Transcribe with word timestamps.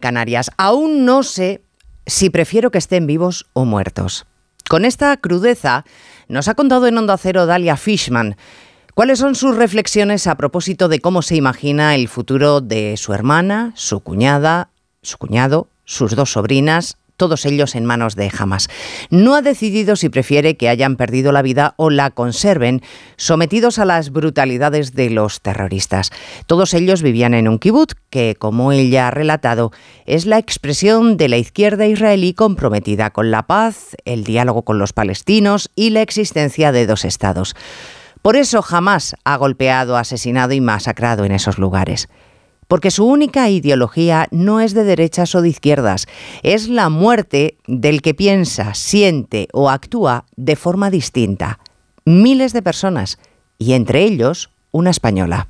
Canarias. 0.00 0.50
Aún 0.56 1.04
no 1.04 1.22
sé 1.22 1.62
si 2.06 2.30
prefiero 2.30 2.70
que 2.70 2.78
estén 2.78 3.06
vivos 3.06 3.46
o 3.52 3.64
muertos. 3.64 4.26
Con 4.68 4.84
esta 4.84 5.16
crudeza 5.16 5.84
nos 6.28 6.48
ha 6.48 6.54
contado 6.54 6.86
en 6.86 6.98
Onda 6.98 7.16
Cero 7.18 7.46
Dalia 7.46 7.76
Fishman 7.76 8.36
cuáles 8.94 9.18
son 9.18 9.34
sus 9.34 9.56
reflexiones 9.56 10.26
a 10.26 10.36
propósito 10.36 10.88
de 10.88 11.00
cómo 11.00 11.22
se 11.22 11.36
imagina 11.36 11.94
el 11.94 12.08
futuro 12.08 12.60
de 12.60 12.96
su 12.96 13.12
hermana, 13.12 13.72
su 13.74 14.00
cuñada, 14.00 14.70
su 15.02 15.18
cuñado, 15.18 15.68
sus 15.84 16.14
dos 16.14 16.32
sobrinas 16.32 16.98
todos 17.20 17.44
ellos 17.44 17.74
en 17.74 17.84
manos 17.84 18.16
de 18.16 18.32
Hamas. 18.34 18.70
No 19.10 19.34
ha 19.34 19.42
decidido 19.42 19.94
si 19.94 20.08
prefiere 20.08 20.56
que 20.56 20.70
hayan 20.70 20.96
perdido 20.96 21.32
la 21.32 21.42
vida 21.42 21.74
o 21.76 21.90
la 21.90 22.10
conserven, 22.10 22.80
sometidos 23.18 23.78
a 23.78 23.84
las 23.84 24.08
brutalidades 24.08 24.94
de 24.94 25.10
los 25.10 25.42
terroristas. 25.42 26.12
Todos 26.46 26.72
ellos 26.72 27.02
vivían 27.02 27.34
en 27.34 27.46
un 27.46 27.58
kibbutz 27.58 27.94
que, 28.08 28.36
como 28.38 28.72
ella 28.72 29.08
ha 29.08 29.10
relatado, 29.10 29.70
es 30.06 30.24
la 30.24 30.38
expresión 30.38 31.18
de 31.18 31.28
la 31.28 31.36
izquierda 31.36 31.86
israelí 31.86 32.32
comprometida 32.32 33.10
con 33.10 33.30
la 33.30 33.46
paz, 33.46 33.96
el 34.06 34.24
diálogo 34.24 34.62
con 34.62 34.78
los 34.78 34.94
palestinos 34.94 35.70
y 35.76 35.90
la 35.90 36.00
existencia 36.00 36.72
de 36.72 36.86
dos 36.86 37.04
estados. 37.04 37.54
Por 38.22 38.36
eso 38.36 38.62
jamás 38.62 39.14
ha 39.24 39.36
golpeado, 39.36 39.98
asesinado 39.98 40.54
y 40.54 40.62
masacrado 40.62 41.26
en 41.26 41.32
esos 41.32 41.58
lugares 41.58 42.08
porque 42.70 42.92
su 42.92 43.04
única 43.04 43.50
ideología 43.50 44.28
no 44.30 44.60
es 44.60 44.74
de 44.74 44.84
derechas 44.84 45.34
o 45.34 45.42
de 45.42 45.48
izquierdas, 45.48 46.06
es 46.44 46.68
la 46.68 46.88
muerte 46.88 47.58
del 47.66 48.00
que 48.00 48.14
piensa, 48.14 48.74
siente 48.74 49.48
o 49.52 49.70
actúa 49.70 50.24
de 50.36 50.54
forma 50.54 50.88
distinta. 50.88 51.58
Miles 52.04 52.52
de 52.52 52.62
personas, 52.62 53.18
y 53.58 53.72
entre 53.72 54.04
ellos 54.04 54.50
una 54.70 54.90
española. 54.90 55.49